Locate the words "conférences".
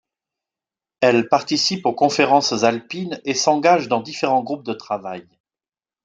1.93-2.63